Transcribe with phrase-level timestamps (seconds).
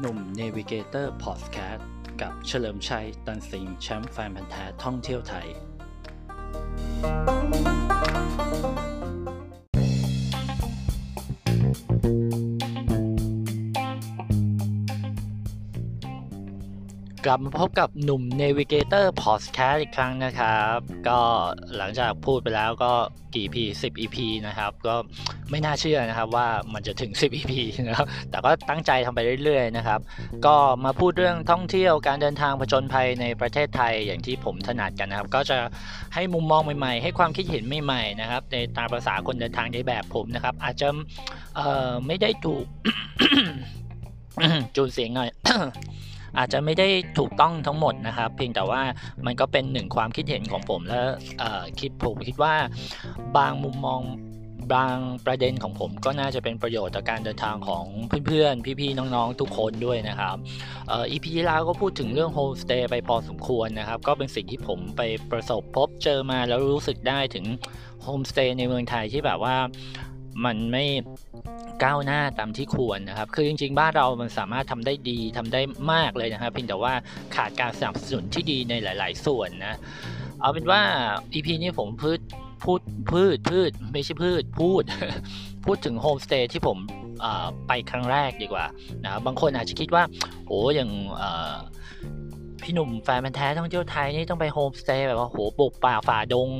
[0.00, 1.88] หนุ่ม Navigator Podcast
[2.20, 5.46] กับเฉลิมชัย ตันสิงห์แชมป์แฟนพันธุ์แท้ท่องเที่ยวไทย
[17.30, 21.18] กลับมาพบกับหนุ่ม Navigator Podcast อีกครั้งนะครับ ก็
[21.76, 22.92] หลังจากพูดไปแล้วก็
[23.34, 24.94] กี่ EP 10 EP นะครับ ก็
[25.50, 27.52] ไม่น่าเชื่อนะครับว่ามันจะถึง 10 EP
[27.86, 30.00] นะครับ แต่ก็ตั้งใจทำไปเรื่อยๆนะครับ
[30.46, 35.58] ก็มาพูดเรื่องท่องเที่ยวการเดินทางผจญภัยในประเทศไทยอย่างที่ผมถนัดกันนะครับ ก็จะ
[36.14, 40.88] ให้มุมมองใหม่ๆ ให้ความคิดเห็นใหม่ๆนะครับ ในตามภาษาคนเดินทางในแบบผมนะครับ อาจจะ
[42.06, 42.66] ไม่ได้ถูก
[44.76, 45.30] จูนเสียงหน่อย
[46.38, 48.82] อาจจะไม่ได้ถูกต้องทั้งหมดนะครับ เพียงแต่ว่า
[49.26, 51.00] มันก็เป็นหนึ่งความคิดเห็นของผมและ
[51.80, 52.54] คิดผมคิดว่า
[53.36, 54.00] บางมุมมอง
[54.74, 57.84] บางประเด็นของผมก็น่าจะเป็นประโยชน์ต่อการเดินทางของ
[58.26, 60.36] เพื่อนๆ พี่ๆ น้องๆ ทุกคนด้วยนะครับ
[60.90, 67.46] อีพีที่แล้วก็พูดถึงเรื่องโฮมสเตย์ไปพอสมควรนะครับ ก็เป็นสิ่งที่ผมไปประสบพบเจอมาแล้วรู้สึกได้ถึง
[68.02, 69.56] โฮมสเตย์ในเมืองไทยที่แบบว่า
[70.44, 70.84] มันไม่
[71.84, 75.60] ก้าวหน้าตามที่ควรนะครับ คือจริง ๆ บ้านเรามันสามารถทำได้ดีทำได้
[75.92, 76.94] มากเลยนะครับ เพียงแต่ว่า
[77.36, 79.78] ขาดการสนับสนุนที่ดีในหลาย ๆ ส่วนนะ
[80.40, 80.80] เอาเป็นว่า
[81.34, 82.18] EP นี้ผมพูด
[82.64, 84.82] พูดพืชพืชไม่ใช่พืชพูด
[85.64, 86.78] พูดถึงโฮมสเตย์ที่ผม
[87.68, 88.66] ไปครั้งแรกดีกว่า
[89.04, 90.04] นะบางคนอาจจะคิดว่า
[90.48, 90.90] โอ้อย่าง
[92.62, 96.50] พี่หนุ่มแฟนพันธุ์แท้ท่องเที่ยวไทยนี่ต้องไปโฮมสเตย์แบบว่าโหบุกป่าฝ่าดง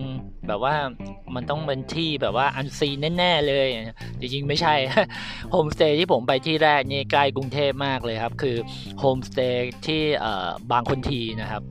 [0.49, 0.75] แบบว่า
[1.35, 3.67] มันต้องเป็นที่แบบว่า unseen แน่ๆเลย
[4.21, 4.75] จริงๆไม่ใช่
[5.51, 8.57] โฮมสเตย์ที่ผมไปที่แรกนี่ใกล้กรุงเทพมากเลยครับ คือ
[8.99, 10.03] โฮมสเตย์ที่
[10.73, 11.63] บางคนทีนะครับ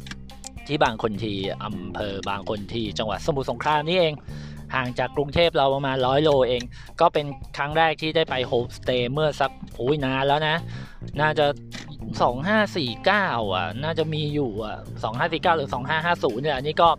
[0.68, 4.14] ที่บางคนทีอำเภอบางคนทีจังหวัดสมุทรสงครามนี่เอง
[4.76, 6.64] ห่างจากกรุงเทพเราประมาณร้อยโลเอง
[7.02, 7.26] ก็เป็น
[7.58, 10.56] ครั้งแรกที่ได้ไปโฮมสเตย์เมื่อสักโอ้ยนานแล้วนะ
[11.22, 11.46] น่าจะ
[12.22, 16.90] สองห้าสี่เก้าอะ น่าจะมีอยู่อะสองห้าสี่เก้าหรือสองห้าห้าศูนย์เนี่ย อันนี้ก็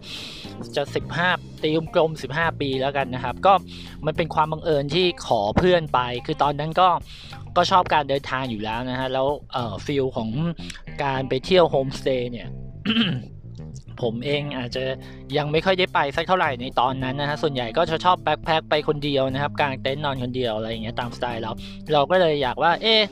[0.76, 1.28] จะสิบห้า
[1.62, 3.52] ตีกลมๆสิบห้าปีแล้วกันนะครับ ก็
[4.06, 6.88] มันเป็นความบังเอิญที่ขอเพื่อนไป คือตอนนั้นก็
[7.56, 10.30] ก็ชอบการเดินทางอยู่แล้วนะฮะ แล้วเอ่อ feel ของ
[11.04, 12.48] การไปเที่ยวโฮมสเตย์เนี่ย
[14.02, 14.82] ผมเองอาจจะ
[15.36, 21.52] ยังไม่ค่อยได้ไปสักเท่าไหร่ในตอนนั้นนะฮะส่วนใหญ่ก็จะชอบ backpack ไปคนเดียวนะครับกางเต็นท์นอนคนเดียวอะไรอย่างเงี้ยตามสไตล์เรา
[21.92, 23.02] เราก็เลยอยากว่าเอ๊ะ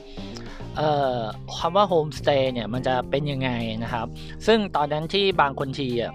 [1.59, 3.51] คำว่าโฮมสเตย์เนี่ยมันจะเป็นยังไง
[3.83, 4.07] นะครับ
[4.47, 6.13] ซึ่งตอนนั้นที่บางคนทีอะ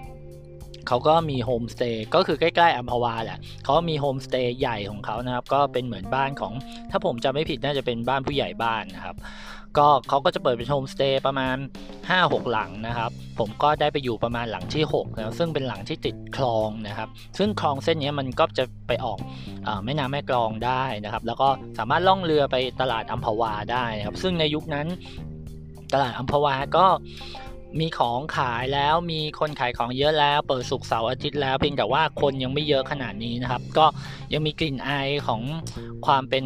[0.88, 6.52] เขาก็มีโฮมสเตย์ก็คือใกล้ๆอัมพวาแหละเขามีโฮมสเตย์ใหญ่ของเขานะครับ ก็เป็นเหมือนบ้านของ
[6.90, 9.16] ถ้าผมจำไม่ผิดน่าจะเป็นบ้านผู้ใหญ่บ้านนะครับ
[9.78, 11.56] ก็เขาก็จะเปิดเป็นโฮมสเตย์ประมาณ
[12.08, 17.08] 5-6 หลังนะครับ ผมก็ได้ไปอยู่ประมาณหลังที่6นะซึ่งเป็นหลังที่ติดคลองนะครับ
[17.38, 19.18] ซึ่งคลองเส้นนี้มันก็จะไปออก
[19.66, 24.86] อแม่น้ำแม่กลองได้นะครับ แล้วก็สามารถล่องเรือไปตลาดอัมพวาได้นะครับ ซึ่งในยุคนั้น
[25.94, 26.86] ตลาดอัมพวาก็
[27.80, 33.86] มีของขายแล้วมีคนขายของเยอะแล้วเปิดสุกเสาร์อาทิตย์แล้วเพียงแต่ว่าคนยังไม่เยอะขนาดนี้นะครับ ก็
[34.32, 35.42] ยังมีกลิ่นอายของ
[36.06, 36.44] ความเป็น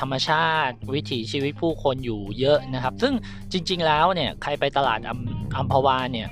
[0.00, 3.14] ธรรมชาติ วิถีชีวิตผู้คนอยู่เยอะนะครับ ซึ่ง
[3.52, 5.00] จริง ๆ แล้วเนี่ยใครไปตลาด
[5.56, 6.28] อัมพวาเนี่ย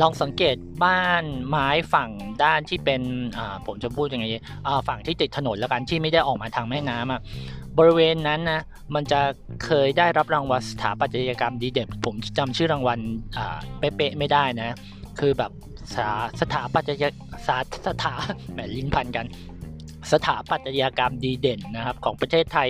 [0.00, 2.10] ลองสังเกตบ้านไม้ฝั่ง
[2.44, 3.02] ด้านที่เป็น
[3.66, 4.26] ผมจะพูดยังไง
[4.88, 7.20] ฝั่งที่ติดถนนแล้วกันที่ไม่ได้ออกมาทางแม่น้ำอะ
[7.78, 8.62] บริเวณนั้นนะ
[8.94, 9.20] มันจะ
[9.64, 12.98] เคยได้รับรางวัลสถาปัตยกรรมดีเด่นผมจำชื่อรางวัล
[13.78, 14.76] เป๊ะๆไม่ได้นะ
[15.20, 15.52] คือแบบ
[15.94, 16.08] สา
[16.40, 17.04] สถาปัตย
[17.46, 17.56] สา
[17.86, 18.14] สถา
[18.52, 19.26] แหมลิ้นพันกัน
[20.12, 22.68] สถาปัตยกรรมดีเด่นนะครับ ของประเทศไทย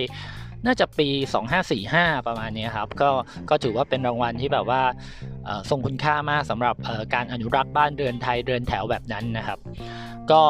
[0.65, 1.07] น่าจะปี
[1.67, 3.09] 2545 ประมาณนี้ครับ ก็
[3.49, 4.81] ก็ถือว่าเป็นรางวัลที่แบบว่า
[5.69, 6.75] ทรงคุณค่ามากสำหรับ
[7.13, 9.59] การอนุรักษ์บ้านเรือนไทยเรือนแถวแบบนั้นนะครับ
[10.31, 10.43] ก็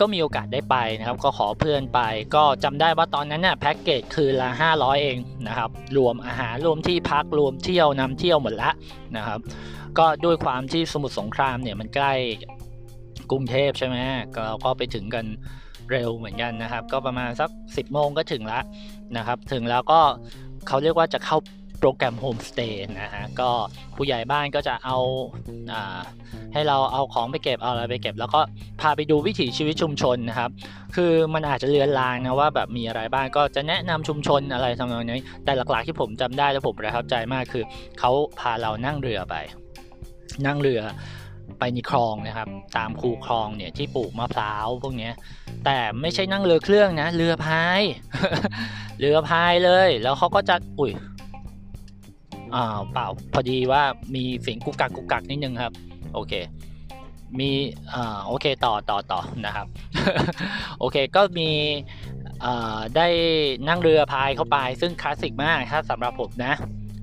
[0.00, 2.00] ก็มีโอกาสได้ไปนะครับ ก็ขอเพื่อนไป
[2.34, 5.18] ก็จำได้ว่าตอนนั้นน่ะแพ็กเกจคือละ 500 เอง
[5.48, 8.70] นะครับ รวมอาหารรวมที่พักรวมเที่ยวนำเที่ยวหมดละ
[9.16, 9.40] นะครับ
[9.98, 12.12] ก็ด้วยความที่สมุทรสงครามเนี่ยมันใกล้
[13.30, 13.96] กรุงเทพใช่ไหม
[14.34, 15.26] ก็เราก็ไปถึงกัน
[15.90, 18.62] เร็วเหมือนกันนะครับ ก็ประมาณสัก 10โมงก็ถึงล้ว
[19.16, 20.00] นะครับ ถึงแล้วก็
[20.68, 21.38] เขาเรียกว่าจะเข้า
[21.80, 23.50] โปรแกรมโฮมสเตย์นะฮะก็
[23.96, 24.98] ผู้ใหญ่บ้านก็จะเอา
[25.72, 26.00] อา
[26.52, 28.40] ให้เราเอาของไปเก็บเอาอะไรไปเก็บ แล้วก็
[28.80, 30.50] พาไปดูวิถีชีวิตชุมชนนะครับ
[30.96, 37.64] คือมันอาจจะเลือนลางนะว่าแบบมีอะไรบ้างก็จะแนะนำชุมชนอะไรทำนองนี้แต่หลักๆที่ผมจำได้และผมประทับใจมากคือ
[37.98, 38.10] เขา
[38.40, 39.34] พาเรานั่งเรือไป
[40.46, 40.82] นั่งเรือ
[41.58, 45.10] ไปในคลองนะครับ ตามคูคลองเนี่ยที่ปลูกมะพร้าวพวกนี้
[45.64, 47.80] แต่ไม่ใช่นั่งเรือเครื่องนะ เรือพาย
[49.00, 50.92] เรือพายเลย แล้วเขาก็จะ อุ้ย
[52.54, 53.82] อ่าเปล่าพอดีว่า
[54.14, 55.72] มีเสียงกุกกักกุกกักนิดนึงครับ
[56.14, 56.32] โอเค
[57.38, 57.50] มี
[57.94, 59.66] อ่าโอเคต่อต่อต่อนะครับ
[60.78, 61.50] โอเคก็มี
[62.96, 63.08] ได้
[63.68, 66.54] นั่งเรือพายเข้าไป ซึ่งคลาสสิกมากถ้าสำหรับผมนะ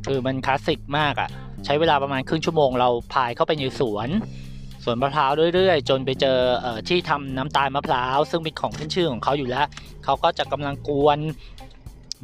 [0.08, 1.30] คือมันคลาสสิกมากอะ่ะ
[1.66, 4.10] ใช้เวลาประมาณครึ่งชั่วโมงเราพายเข้าไปในสวน
[4.84, 9.68] สวนมะพร้าวเรื่อยๆ จนไปเจออที่ทำน้ำตาลมะพร้าว ซึ่งเป็นของขึ้นชื่อของเขาอยู่แล้ว
[10.04, 11.20] เขาก็จะกำลังกวน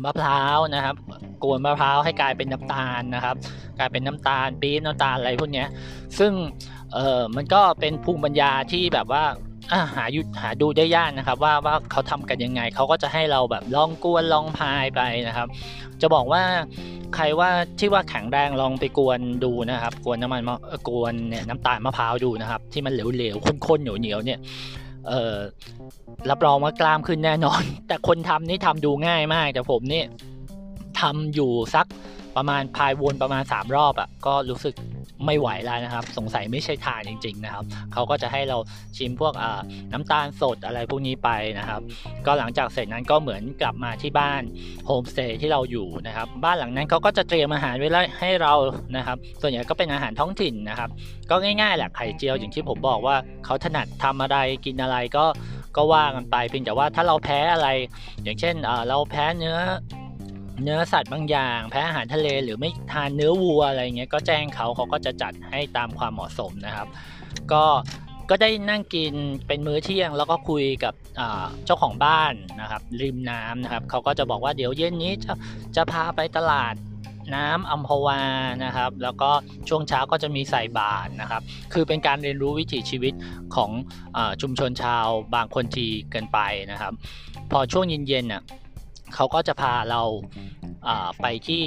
[0.04, 0.96] มะพร้าวนะครับ
[1.44, 3.36] กวนมะพร้าวให้กลายเป็นน้ำตาลนะครับ
[3.80, 5.66] กลายเป็นน้ำตาลปี๊บน้ำตาลอะไรพวกนี้
[6.20, 6.32] ซึ่ง
[6.94, 9.24] เออมันก็เป็นภูมิปัญญาที่แบบว่า
[9.96, 15.48] หายุดหาดูได้ยากนะครับ ว่าว่าเขาทำกันยังไงเขาก็จะให้เราแบบลองกวนลองพายไปนะครับ
[16.02, 16.44] จะบอกว่า
[17.16, 17.50] ใครว่า
[17.80, 20.58] ที่ว่าแข็งแรงลองไปกวนดูนะครับ กวนน้ำมันมะ
[20.88, 24.40] กวนเนี่ยน้ำตาลมะพร้าวดูนะครับ ที่มันเหลวๆข้นๆเหนียวๆเนี่ย
[25.07, 25.38] เออ
[26.30, 30.03] รับรองว่ากล้ามขึ้นแน่นอน แต่คนทำนี่ทำดูง่ายมาก แต่ผมนี่
[31.00, 31.86] ทำอยู่สัก
[32.38, 34.75] ประมาณพายวนประมาณ 3 รอบอะ่ะก็รู้สึก
[35.25, 38.57] ไม่ไหวแล้วนะครับ สงสัยไม่ใช่ทานจริง ๆ นะครับเขาก็จะให้เรา
[38.98, 39.33] ชิมพวก
[39.94, 41.30] น้ำตาลสดอะไรพวกนี้ไป
[41.60, 41.81] นะครับ
[42.25, 44.42] ก็หลังจากเสร็จนั้นก็เหมือนกลับมาที่บ้าน
[44.86, 47.89] โฮมสเตย์ที่เราอยู่นะครับ บ้านหลังนั้นเขาก็จะเตรียมอาหารไว้
[48.19, 48.54] ให้เรา
[48.98, 50.89] นะครับ ส่วนใหญ่ก็เป็นอาหารท้องถิ่นนะครับ
[51.30, 55.25] ก็ง่ายๆแหละไข่เจียวอย่างที่ผมบอกว่าเขาถนัดทำอะไรกินอะไรก็
[55.78, 57.68] ก็ว่ากันไปเพียงแต่ว่าถ้าเราแพ้อะไร
[58.24, 58.56] อย่างเช่น
[58.88, 59.57] เราแพ้เนื้อ
[60.63, 66.88] เนื้อสัตว์บางอย่าง แพ้อาหารทะเลหรือไม่ทานเนื้อวัวอะไรเงี้ยก็แจ้งเขาเขาก็จะจัดให้ตามความเหมาะสมนะครับ
[67.52, 67.66] ก็
[68.30, 69.13] ก็ได้นั่งกิน
[69.48, 70.94] เป็นมื้อเที่ยง แล้วก็คุยกับ
[71.66, 75.34] เจ้าของบ้านนะครับริมน้ำนะครับเขาก็จะบอกว่าเดี๋ยวเย็นนี้จะ
[75.75, 76.75] จะพาไปตลาด
[77.36, 78.22] น้ำอัมพวา
[78.66, 79.31] นะครับ แล้วก็
[79.69, 81.42] ช่วงเช้าก็จะมีใส่บาตรนะครับ
[81.74, 83.14] คือเป็นการเรียนรู้วิถีชีวิต
[83.56, 83.72] ของ
[84.18, 86.40] อชุมชนชาวบางคนทีเกินไป
[86.72, 86.94] นะครับ
[87.52, 88.44] พอช่วงเย็นๆน่ะ
[89.16, 90.02] เขาก็จะพาเรา
[91.22, 91.63] ไปที่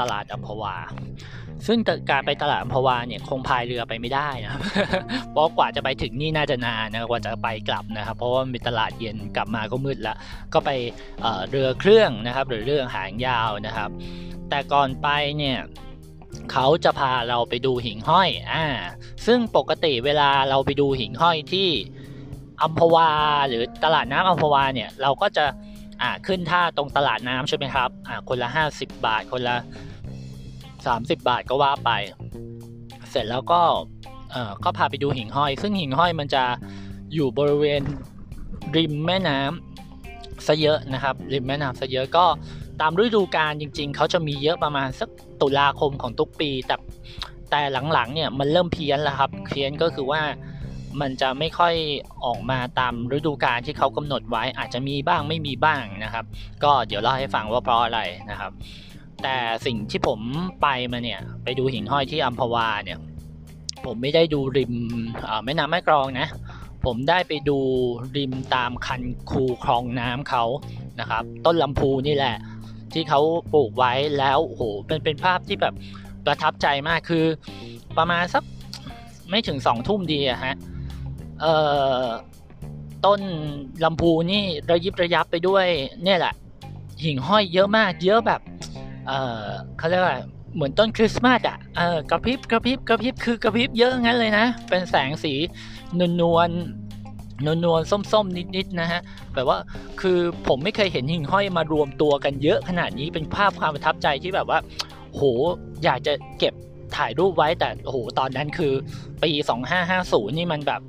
[0.00, 0.76] ตลาดอัมพวา
[1.66, 1.78] ซึ่ง
[2.10, 4.60] การไปตลาดอัมพวาเนี่ยคงพายเรือไปไม่ได้นะ
[5.30, 10.16] เพราะกว่าจะไปถึงนี่น่าจะนานนะกว่าจะไปกลับนะครับ เพราะว่ามีตลาดเย็นกลับมาก็มืดแล้ว
[10.54, 10.70] ก็ไป
[11.50, 13.90] เรือเครื่องนะครับ หรือเรื่องหางยาวนะครับ
[14.50, 15.08] แต่ก่อนไป
[15.38, 15.58] เนี่ย
[16.52, 18.64] เขาจะพาเราไปดูหิ่งห้อยอ่า
[19.26, 21.68] ซึ่งปกติเวลาเราไปดูหิ่งห้อยที่
[22.62, 23.10] อัมพวา
[23.48, 25.44] หรือตลาดน้ำอัมพวาเนี่ยเราก็จะ
[26.02, 29.56] อ่าขึ้นท่าตรงตลาดน้ำใช่ไหมครับอ่าคนละ 50 บาท คนละ
[30.36, 31.90] 30 บาทก็ว่าไป
[33.10, 33.60] เสร็จแล้วก็
[34.32, 36.44] เอ่อก็พาไปดูหิ่งห้อย ซึ่งหิ่งห้อยมันจะ
[37.14, 37.82] อยู่บริเวณ
[38.76, 42.26] ริมแม่น้ำซะเยอะนะครับ ริมแม่น้ำซะเยอะก็
[42.80, 45.08] ตามฤดูกาลจริง ๆ เขาจะมีเยอะประมาณสัก
[45.40, 46.76] ตุลาคมของทุกปี แต่
[47.50, 47.60] แต่
[47.92, 50.20] หลังๆเนี่ยมันเริ่มเพี้ยนแล้วครับเพี้ยนก็คือว่า
[51.00, 51.74] มันจะไม่ค่อย
[52.24, 56.24] ออกมาตามฤดูกาลที่เขากำหนดไว้อาจจะมีบ้างไม่มีบ้างนะครับ
[56.64, 58.00] ก็เดี๋ยวเล่าให้ฟังว่าเพราะอะไร
[58.30, 58.52] นะครับ
[59.22, 60.20] แต่สิ่งที่ผม
[60.62, 62.98] ไปมาเนี่ยไปดูหิ่งห้อยที่อัมพวาเนี่ย
[63.86, 64.74] ผมไม่ได้ดูริม
[65.44, 66.28] แม่น้ำแม่กรองนะ
[66.86, 67.58] ผมได้ไปดู
[68.16, 70.44] ริมตามคันคูคลองน้ำเขา
[71.00, 72.36] นะครับ ต้นลำพูนี่แหละ
[72.92, 73.20] ที่เขา
[73.52, 75.74] ปลูกไว้แล้วโอ้โหเป็นเป็นภาพที่แบบ
[76.26, 77.24] ประทับใจมากคือ
[77.98, 78.42] ประมาณสัก
[79.30, 80.54] ไม่ถึงสองทุ่มดีอะฮะ
[81.40, 81.54] เอ่
[82.02, 82.06] อ
[83.06, 83.20] ต้น
[83.84, 85.66] ลำพูนี่ระยิบระยับไปด้วย
[86.04, 86.34] เนี่ยแหละ
[87.02, 88.40] หิ่งห้อยเยอะมาก เยอะแบบ
[89.06, 89.12] เอ
[89.44, 89.46] อ
[89.78, 90.18] เขาเรียกว่า
[90.54, 95.32] เหมือนต้นคริสต์มาสอะเออกระพริบกระพริบกระพริบคือกระพริบเยอะงั้นเลยนะ เป็นแสงสี
[95.98, 96.50] นวลนวล
[97.44, 97.80] นวลนวล
[98.12, 99.00] ส้มๆ นิดๆนะฮะ
[99.34, 99.58] แบบว่า
[100.00, 104.58] คือผมไม่เคยเห็นหิ่งห้อยมารวมตัวกันเยอะขนาดนี้เป็นภาพความประทับใจที่แบบว่า
[105.12, 105.20] โห
[105.84, 106.54] อยากจะเก็บ
[106.96, 108.72] ถ่ายรูปไว้แต่โหตอนนั้นคือ
[109.22, 109.30] ปี
[109.84, 110.80] 2550 นี่มันแบบ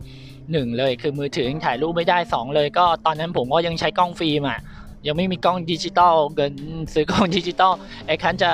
[0.51, 4.60] หนึ่งเลยคือมือถือยังถ่ายรูปไม่ได้สองเลย ก็ตอนนั้นผมก็ยังใช้กล้องฟิล์มอะ
[5.08, 6.54] ยังไม่มีกล้องดิจิตอลเงิน
[6.94, 7.74] ซื้อกล้องดิจิตอล
[8.08, 8.51] ไอ้ครั้นจะ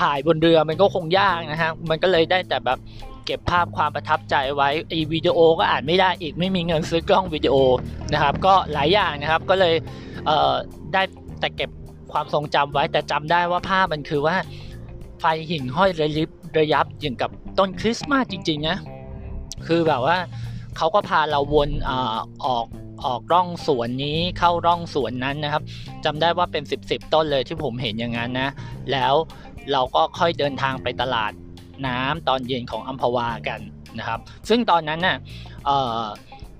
[0.00, 2.78] ถ่ายบนเรือมันก็คงยากนะฮะมันก็เลยได้แต่แบบ
[3.26, 7.54] เก็บภาพความประทับใจไว้ไอวิดีโอก็อัดไม่ได้อีกไม่มีเงินซื้อกล้องวิดีโอ
[8.12, 9.74] นะครับ ก็หลายอย่างนะครับก็เลย
[10.26, 11.02] เได้
[11.40, 11.70] แต่เก็บ
[12.12, 14.36] ความทรงจำไว้แต่จำได้ว่าภาพมันคือว่า
[15.20, 18.76] ไฟหิ่งห้อยระยิบระยับอย่างกับต้นคริสต์มาสจริงๆนะ
[19.66, 20.16] คือแบบว่า
[20.76, 21.90] เขาก็พาเราวนอ
[22.46, 22.66] ออก
[23.06, 25.62] ออกร่องสวนนี้เข้าร่องสวนนั้นนะครับ
[26.04, 28.50] จำได้ว่าเป็น 10บสต้นเลยที่ผมเห็นอย่างนั้นนะ
[28.92, 29.14] แล้ว
[29.72, 31.32] เราก็ค่อยเดินทางไปตลาด
[31.86, 33.60] น้ำตอนเย็นของอัมพวากัน
[33.98, 35.16] นะครับ ซึ่งตอนนั้นนะ่ะ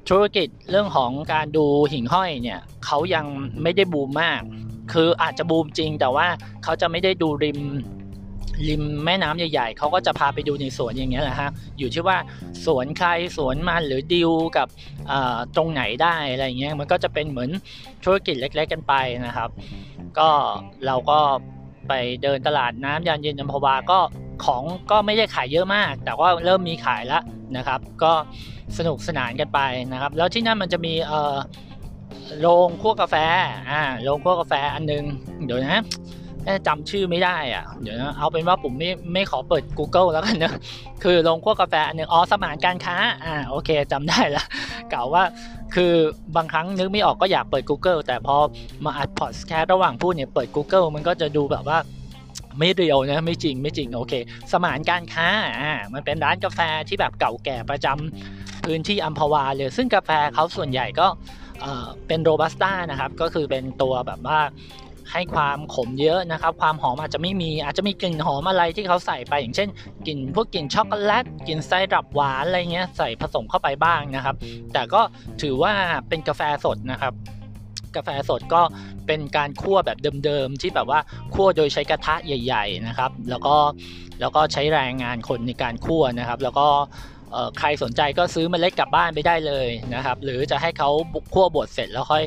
[0.08, 3.24] ธุรกิจเรื่องของการดูหิ่งห้อยเนี่ยเขายัง
[3.62, 4.40] ไม่ได้บูมมาก
[4.92, 6.26] คืออาจจะบูมจริงแต่ว่า
[6.64, 7.58] เขาจะไม่ได้ดูริม
[8.68, 12.16] ริมแม่น้ำใหญ่ๆเขาก็จะพาไปดูในสวนอย่างเงี้ยแหละฮะอยู่ที่ว่า
[12.66, 14.68] สวนใครสวนมันหรือดิวกับ
[15.56, 17.50] ตรงไหนได้อะไรเงี้ยมันก็จะเป็นเหมือน
[18.04, 18.94] ธุรกิจเล็ก ๆ กันไป
[19.26, 19.50] นะครับ
[20.18, 20.28] ก็
[20.86, 21.18] เราก็
[21.88, 23.98] ไปเดินตลาดน้ำยานเย็นยมพวาก็
[24.44, 27.22] ของก็ไม่ได้ขายเยอะมาก แต่ว่าเริ่มมีขายแล้ว
[27.56, 28.12] นะครับ ก็
[28.78, 29.60] สนุกสนานกันไป
[29.92, 31.36] นะครับ แล้วที่นั่นมันจะมีเอ่อ
[32.40, 33.14] โรงคั่วกาแฟ
[33.70, 35.04] อ่าโรงคั่วกาแฟอันนึง
[35.44, 35.82] เดี๋ยวนะ
[36.66, 40.54] จำชื่อไม่ได้อะ เดี๋ยวนะเอาเป็นว่าผมไม่ไม่ขอเปิด Google แล้วกันนะ
[41.04, 44.44] คือโรงคั่วกาแฟอันนึงอ๋อสมานการค้า อ่าโอเคจำได้ละ
[44.92, 45.22] กล่าวว่า
[45.74, 45.92] คือ
[46.36, 48.36] บางครั้งนึกไม่ออกก็อยากเปิด Google แต่พอ
[48.84, 51.78] มาอัดพอดแคสต์ระหว่างพูดเนี่ยเปิด Google มันก็จะดูแบบว่า
[52.58, 54.12] ไม่เรียวนะไม่จริงไม่จริงโอเค
[54.52, 55.28] สมานการค้า
[55.60, 61.06] อ่ามันเป็นร้านกาแฟที่แบบเก่าแก่ประจำพื้นที่อัมพวาเลย ซึ่งกาแฟเขาส่วนใหญ่ก็
[62.08, 64.40] เป็นโรบัสต้านะครับ ก็คือเป็นตัวแบบว่า
[65.12, 69.68] ให้ความขมเยอะนะครับ ความหอมอาจจะไม่มีอาจจะมีกลิ่นหอมอะไรที่เขาใส่ไป อย่างเช่น
[70.06, 74.36] กลิ่นพวกกลิ่นช็อกโกแลตกลิ่นไซรัปหวานอะไรเงี้ยใส่ผสมเข้าไปบ้างนะครับ
[74.72, 75.00] แต่ก็
[75.42, 75.72] ถือว่า
[76.08, 77.12] เป็นกาแฟสดนะครับ
[77.96, 78.62] กาแฟสดก็
[79.06, 81.00] เป็นการคั่วแบบเดิมๆที่แบบว่า
[81.34, 83.56] คั่วโดยใช้กระทะใหญ่ ๆนะครับ แล้วก็
[84.20, 86.66] แล้วก็ใช้แรงงานคนในการคั่วนะครับ แล้วก็
[87.58, 92.22] ใครสนใจก็ซื้อมเมล็ดกลับบ้านไปได้เลยนะครับ หรือจะให้เขาบุกคั่วบดเสร็จแล้วค่อย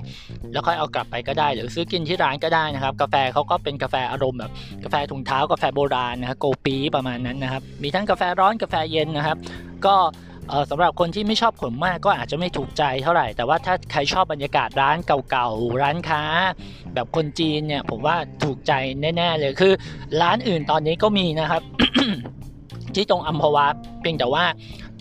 [0.53, 4.51] แล้วค่อยเอากลับไปก็ได้ หรือซื้อกินที่ร้านก็ได้นะครับ กาแฟเขาก็เป็นกาแฟอารมณ์แบบ
[4.83, 9.37] กาแฟถุงเท้ากาแฟโบราณนะครับโกปีประมาณนั้นนะครับ มีทั้งกาแฟร้อนกาแฟเย็นนะครับ
[9.85, 9.95] ก็
[10.71, 16.23] สำหรับคนที่ไม่ชอบขมมากก็อาจจะไม่ถูกใจเท่าไหร่ แต่ว่าถ้าใครชอบบรรยากาศร้านเก่าๆ ร้านค้า
[16.93, 18.73] แบบคนจีนเนี่ยผมว่าถูกใจ
[19.17, 19.73] แน่ ๆ เลยคือ
[20.21, 21.61] ร้านอื่นตอนนี้ก็มีนะครับ
[22.95, 23.67] ที่ตรงอัมพวา
[24.01, 24.43] เพียงแต่ว่า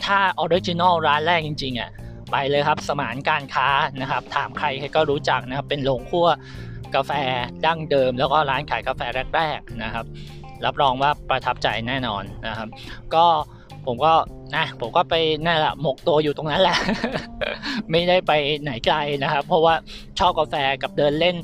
[0.04, 1.90] ถ้า original ร้านแรกจริงๆอะ
[2.30, 3.68] ไปเลยครับสมานการค้า
[4.00, 6.28] นะครับ ถามใครใครก็รู้จักนะครับ เป็นโรงคั่ว
[6.94, 7.12] กาแฟ
[7.66, 9.02] ดั้งเดิม แล้วก็ร้านขายกาแฟ
[9.36, 10.04] แรกๆนะครับ
[10.64, 12.68] รับรองว่าประทับใจแน่นอนนะครับ
[13.14, 13.26] ก็
[13.86, 14.12] ผมก็
[14.56, 16.78] นะผมก็ไปนั่นแหละหมกตัวอยู่ตรงนั้นแหละ
[17.90, 18.32] ไม่ได้ไป
[18.62, 19.74] ไหนไกลนะครับ เพราะว่า
[20.18, 21.36] ชอบกาแฟกับเดินเล่น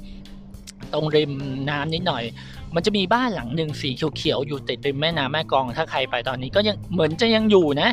[0.93, 1.33] ตรงริม
[1.71, 2.25] น้ำนิดหน่อย
[2.75, 7.91] มันจะมีบ้านหลังหนึ่งสีเขียวๆอยู่ติดริมแม่น้ำแม่กอง ถ้าใครไปตอนนี้ก็ยังเหมือนจะยังอยู่นะ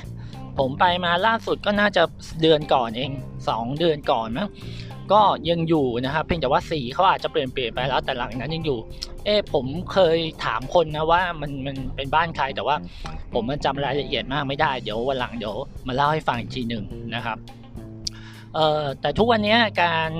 [0.59, 2.03] ผมไปมาล่าสุดก็น่าจะ
[2.41, 3.11] เดือนก่อนเอง
[3.47, 4.47] 2 เดือนก่อนมั้ง
[5.11, 8.79] ก็ยังอยู่นะครับเพียงแต่ว่าสีเขาอาจจะเปลี่ยนเปลี่ยนไปแล้วแต่หลังนั้นยังอยู่
[9.25, 12.75] เอ๊ผมเคยถามคนนะว่ามันมันเป็นบ้านใครแต่ว่า
[13.33, 15.55] ผมมันจำรายละเอียดมากไม่ได้เดี๋ยววันหลังเดี๋ยว
[15.87, 16.83] มาเล่าให้ฟังอีกทีหนึ่ง
[17.15, 17.37] นะครับ
[18.55, 20.11] เอ่อแต่ทุกวันนี้การ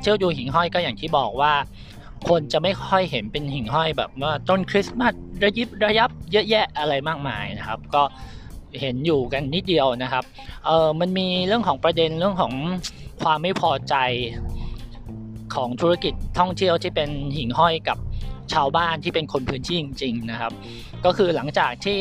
[0.00, 1.52] เที่ยวดูหิ่งห้อยก็อย่างที่บอกว่า
[2.28, 5.12] คนจะไม่ค่อยเห็นเป็นหิ่งห้อยแบบว่าต้นคริสต์มาส
[5.44, 8.02] ระยิบระยับเยอะแยะอะไรมากมายนะครับ ก็
[8.80, 10.24] เห็นอยู่กันนิดเดียวนะครับ
[10.66, 12.54] เออมันมีเรื่องของประเด็นเรื่องของ
[13.22, 13.94] ความไม่พอใจ
[15.54, 17.98] ของธุรกิจท่องเที่ยวที่เป็นหิ่งห้อยกับ
[18.52, 20.52] ชาวบ้านที่เป็นคนพื้นที่จริง ๆ นะครับ
[21.04, 22.00] ก็คือหลังจากที่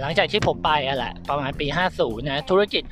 [0.00, 2.82] หลังจากที่ผมไปอะแหละประมาณปี 50 นะ ธุรกิจ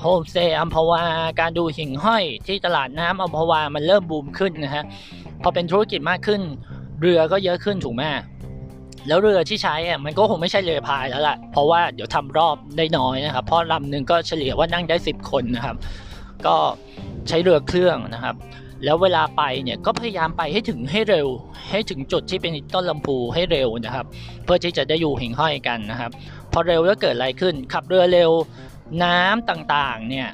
[0.00, 1.02] โฮมสเตย์อัมพวา
[1.40, 4.84] การดูหิ่งห้อยที่ตลาดน้ำอัมพวา มันเริ่มบูมขึ้นนะฮะ
[5.42, 6.40] พอเป็นธุรกิจมากขึ้น
[7.00, 8.02] เรือก็เยอะขึ้นถูกไหม
[9.08, 15.76] แล้วเรือที่ใช้อะมันก็คงไม่ใช่เรือพายแล้วล่ะ เพราะว่าเดี๋ยวทำรอบได้น้อยนะครับ เพราะลำหนึ่งก็เฉลี่ยว่านั่งได้ 10 คนนะครับ
[16.46, 16.56] ก็
[17.28, 18.34] ใช้เรือเครื่องนะครับ
[18.84, 21.28] แล้วเวลาไปเนี่ยก็พยายามไปให้ถึงให้เร็ว
[21.70, 24.06] ให้ถึงจุดที่เป็นต้นลำพูให้เร็วนะครับ
[24.44, 26.10] เพื่อที่จะได้อยู่หิ่งห้อยกันนะครับ
[26.52, 28.30] พอเร็วแล้วเกิดอะไรขึ้น ขับเรือเร็ว
[29.04, 30.28] น้ำต่างๆเนี่ย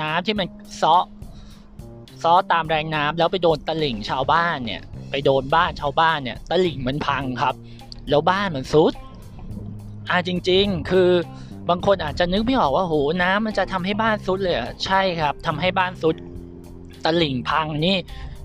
[0.00, 0.46] น้ำที่มัน
[0.80, 1.04] ซาะ
[2.22, 7.54] ซาะตามแรงน้ำแล้วไปโดนตลิ่งชาวบ้านเนี่ย ไปโดนบ้านชาวบ้านเนี่ยตลิ่งมันพังครับ
[8.08, 8.92] แล้วบ้านมันซุด
[10.10, 11.10] อ่าจริง ๆ คือ
[11.68, 16.14] บางคนอาจจะนึกไม่ออกว่าโหน้ำมันจะทำให้บ้านซุดเลยใช่ครับทำให้บ้านซุด
[17.04, 17.96] ตลิ่งพังนี่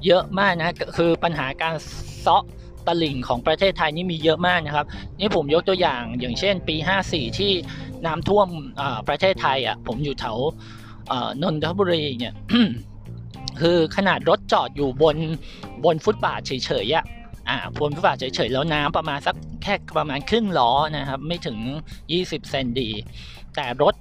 [0.05, 1.75] เยอะมากนะคือปัญหาการ
[2.21, 2.43] เซาะ
[2.87, 4.85] ตลิ่งของประเทศไทยนี่มีเยอะมากนะครับ
[5.19, 6.75] นี่ผมยกตัวอย่างอย่างเช่นปี
[7.07, 7.51] 54 ที่
[8.05, 8.47] น้ำท่วม
[9.07, 10.37] ประเทศไทยอะผมอยู่แถว
[11.43, 12.33] นนทบุรีเนี่ย
[13.61, 15.17] คือขนาดรถจอดอยู่บน
[15.85, 17.05] บนฟุตบาทเฉยๆอะ
[17.49, 21.57] อ่าพวนฟุตบาทเฉยๆแล้วน้ำประมาณสักแค่ประมาณครึ่งล้อนะครับ ไม่ถึง
[22.05, 22.89] 20 เซนดี
[23.55, 23.95] แต่รถ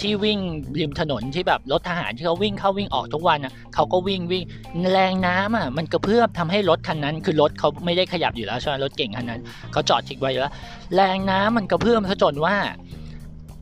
[0.00, 0.38] ที่วิ่ง
[0.80, 4.44] ริมถนนที่แบบรถทหารที่เขาวิ่งเข้าวิ่งออกทุกวันนะเขาก็วิ่งวิ่ง
[4.92, 9.40] แรงน้ำอะมันกระเพื่อมทำให้รถคันนั้น คือรถเขาไม่ได้ขยับอยู่แล้วใช่ไหมรถเก่งคันนั้น
[9.72, 10.54] เขาจอดทิ้งไว้แล้ว
[10.94, 12.56] แรงน้ำมันกระเพื่อมซะจนว่า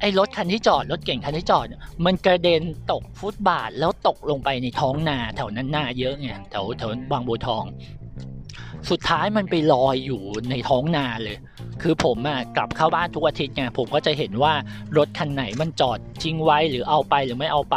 [0.00, 1.66] ไอ้รถคันที่จอดรถเก่งคันที่จอด
[2.04, 7.64] มันกระเด็นตกฟุตบาทแล้วตกลงไปในท้องนาแถวนั้นนาเยอะไงแถวแถวบางบัวทอง
[8.90, 11.36] สุดท้ายมันไปลอยอยู่ในท้องนาเลย
[11.82, 14.52] คือผมอะกลับเข้าบ้านทุกอาทิตย์ไงผมก็จะเห็นว่า
[14.96, 17.76] รถคันไหนมันจอดทิ้งไว้หรือเอาไปหรือไม่เอาไป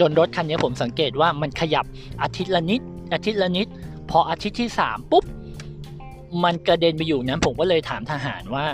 [0.00, 1.84] จนรถคันนี้ผมสังเกตว่ามันขยับ
[2.22, 2.80] อาทิตย์ละนิด
[3.14, 3.66] อาทิตย์ละนิด
[4.10, 5.24] พออาทิตย์ที่สามปุ๊บ
[6.44, 8.64] มันกระเด็นไปอยู่นั้นผมก็เลยถามทหารว่า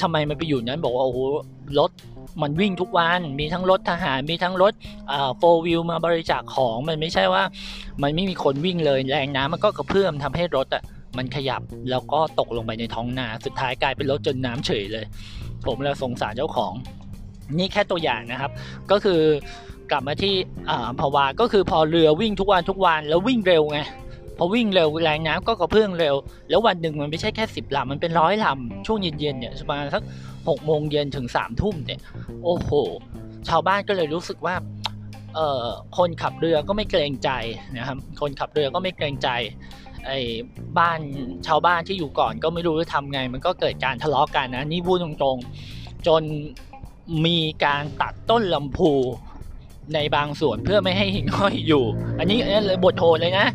[0.00, 1.18] ทำไมมันไปอยู่นั้นบอกว่าโอ้โห
[1.78, 1.90] รถ
[2.42, 4.72] มันวิ่งทุกวันมีทั้งรถทหารมีทั้งรถ
[5.38, 7.42] โฟวิลมาบริจาคของมันไม่ใช่ว่า
[8.02, 10.82] มันไม่มีคนวิ่งเลยแรงน้ำมันก็กระเพื่อมทำให้รถอะ
[11.16, 15.04] มันขยับแล้วก็ตกลงไปในท้องนา สุดท้ายกลายเป็นรถจนน้ำเฉยเลย
[15.66, 16.72] ผมเลยสงสารเจ้าของ
[17.58, 18.50] นี่แค่ตัวอย่างนะครับ
[18.90, 19.20] ก็คือ
[19.90, 20.34] กลับมาที่
[20.70, 23.80] อ่าภาวาก็คือพอเรือวิ่งทุกวันทุกวันแล้ววิ่งเร็วไง
[24.38, 26.14] พอวิ่งเร็วแรงน้ำก็กระเพื่อมเร็ว
[26.50, 30.02] แล้ววันหนึ่งมันไม่ใช่แค่สิบลำมันเป็นร้อยลำช่วงเย็นๆเนี่ยประมาณสัก
[30.48, 32.00] หกโมงเย็นถึงสามทุ่มเนี่ย
[32.44, 32.70] โอ้โห
[33.48, 34.54] ชาวบ้านก็เลยรู้สึกว่า
[35.34, 35.66] เอ่อ
[35.98, 37.30] คนขับเรือก็ไม่เกรงใจ
[37.78, 39.28] นะครับ คนขับเรือก็ไม่เกรงใจ
[40.06, 40.18] ไอ้
[40.78, 41.00] บ้าน
[41.46, 46.22] ชาวบ้านที่อยู่ก่อนก็ไม่รู้จะทำไง มันก็เกิดการทะเลาะกันนะนี่พูดตรงๆ จน
[47.26, 48.92] มีการตัดต้นลำพู
[49.94, 51.84] ในบางส่วนเพื่อไม่ให้หิ่งห้อยอยู่
[52.18, 53.46] อันนี้เลยบทโทเลยนะ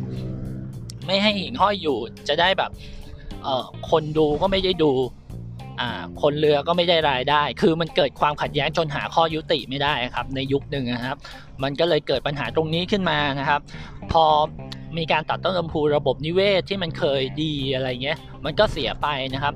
[1.06, 1.96] ไม่ให้หิ่งห้อยอยู่
[2.28, 2.70] จะได้แบบ
[3.42, 4.92] เอ่อคนดูก็ไม่ได้ดู
[6.22, 11.16] คนเรือก็ไม่ได้รายได้ คือมันเกิดความขัดแย้งจนหาข้อยุติไม่ได้ครับ ในยุคหนึ่งนะครับ
[11.62, 13.60] มันก็เลยเกิดปัญหาตรงนี้ขึ้นมานะครับ
[14.12, 14.24] พอ
[14.98, 19.54] มีการตัดต้นลำพูระบบนิเวศที่มันเคยดีอะไรเงี้ย มันก็เสียไปนะครับ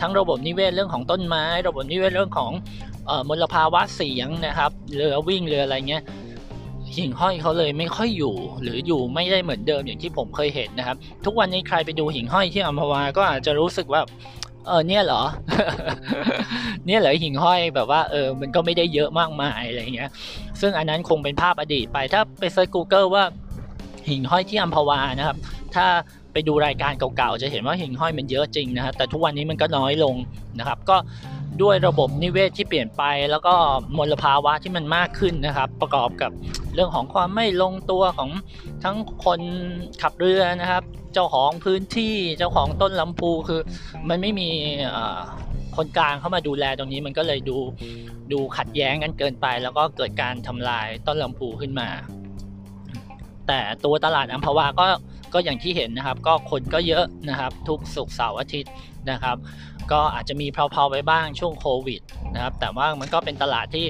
[0.00, 2.52] ทั้งระบบนิเวศเรื่องของต้นไม้ ระบบนิเวศเรื่องของ
[3.08, 6.02] ออมลภาวะเสียงนะครับเรือวิ่งเรืออะไรเงี้ย
[6.96, 14.02] หิ่งห้อยเขาเลยไม่ค่อยอยู่ หรืออยู่ไม่ได้เหมือนเดิมอย่างที่ผมเคยเห็นนะครับ ทุกวันนี้ใครไปดูหิ่งห้อยที่อัมพวาก็อาจจะรู้สึกว่า
[14.66, 15.22] เออเนี่ยเหรอ
[16.86, 20.10] เนี่ยเหรอหิ่งห้อยแบบว่าเออมันก็ไม่ได้เยอะมากมายอะไรเงี้ย
[20.60, 23.24] ซึ่งอันนั้นคงเป็นภาพอดีตไปถ้าไปเซิร์ช Google ว่า
[24.08, 25.36] หิ่งห้อยที่อัมพวานะครับ
[25.74, 25.86] ถ้า
[26.32, 30.14] ไปดูรายการเก่าๆ จะเห็นว่าหิ่งห้อยมันเยอะจริงนะฮะแต่ทุกวันนี้มันก็น้อยลง
[30.58, 30.96] นะครับ ก็
[31.62, 33.54] ด้วยระบบนิเวศที่เปลี่ยนไป แล้วก็
[33.98, 36.30] มลภาวะที่มันมากขึ้นนะครับ ประกอบกับ
[36.74, 38.30] เรื่องของความไม่ลงตัวของ
[38.84, 39.40] ทั้งคน
[40.02, 40.82] ขับเรือนะครับ
[41.14, 43.60] เจ้าของพื้นที่เจ้าของต้นลำพูคือ
[44.08, 44.48] มันไม่มี
[45.76, 47.58] คนกลางเข้ามาดูแลตรงนี้มันก็เลยดู
[48.32, 51.88] ดูขัดแย้งกันเกินไป แล้วก็เกิดการทำลายต้นลำพูขึ้นมา
[53.48, 54.86] แต่ตัวตลาดอัมพวาก็
[55.34, 58.72] ก็อย่างที่เห็นนะครับ ก็คนก็เยอะนะครับ ทุกสุกเสาร์อาทิตย์
[59.10, 59.36] นะครับ
[59.92, 62.00] ก็อาจจะมีเพลาๆไปบ้างช่วงโควิด
[62.34, 63.86] นะครับแต่ว่ามันก็เป็นตลาดที่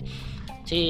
[0.70, 0.84] ที่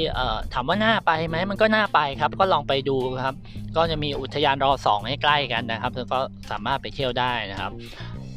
[0.53, 3.37] ถามว่าน่าไปไหมมันก็น่าไปครับ ก็ลองไปดูครับ
[3.77, 6.19] ก็จะมีอุทยานรอสองให้ใกล้กันนะครับแล้วก็
[6.51, 7.73] สามารถไปเที่ยวได้นะครับ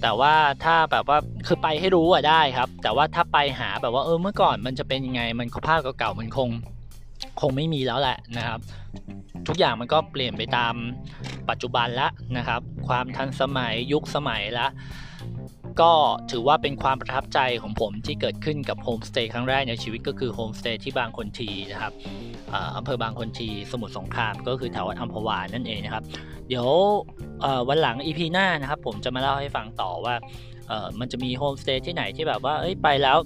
[0.01, 1.17] แต่ว่าถ้าแบบว่า
[1.47, 6.49] คือไปให้รู้อะได้ครับ แต่ว่าถ้าไปหาแบบว่าเออเมื่อก่อนมันจะเป็นยังไง มันภาพเก่าๆมันคง
[7.41, 8.59] คงไม่มีแล้วแหละนะครับ
[9.47, 10.73] ทุกอย่างมันก็เปลี่ยนไปตาม
[11.49, 14.67] ปัจจุบันละนะครับ ความทันสมัยยุคสมัยละ
[15.81, 15.91] ก็
[16.31, 21.93] ถือว่าเป็นความประทับใจของผมที่เกิดขึ้นกับโฮมสเตย์ครั้งแรกในชีวิตก็คือโฮมสเตย์ที่บางคนทีนะครับ
[22.53, 26.03] อ่าอำเภอบางคนทีสมุทรสงครามก็คือแถวอัมพวานั่นเองนะครับ
[26.47, 26.67] เดี๋ยว
[27.69, 30.15] วันหลัง EP หน้านะครับ ผมจะมาเล่าให้ฟังต่อว่า
[30.99, 33.17] มันจะมีโฮมสเตย์ที่ไหนที่แบบว่าไปแล้ว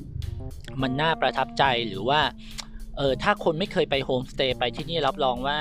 [0.82, 2.20] มันน่าประทับใจหรือว่า
[2.98, 5.58] เออถ้าคนไม่เคยไปโฮมสเตย์ไปที่นี่รับรองว่า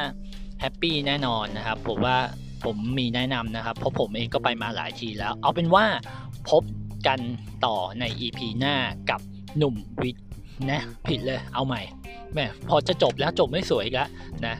[0.61, 2.16] happy แน่นอนนะครับ ผมว่า
[2.64, 5.85] ผมมีแนะนำนะครับ เพราะผมเองก็ไปมาหลายทีแล้ว เอาเป็นว่า
[6.50, 6.62] พบ
[7.06, 7.20] กัน
[7.64, 8.76] ต่อใน EP หน้า
[9.11, 9.20] กับ
[9.59, 10.24] หนุ่มวิทย์
[10.70, 11.82] นะผิดเลยเอาใหม่
[12.35, 14.06] แม่พอจะจบแล้วจบไม่สวยละ
[14.46, 14.54] นะ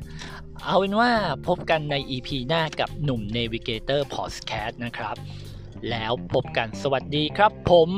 [0.65, 1.11] เอาเป็นว่า
[1.47, 5.17] พบกันใน EP หน้ากับหนุ่ม Navigator Podcast นะครับ
[5.91, 7.91] แล้วพบกันสวัสดีครับผม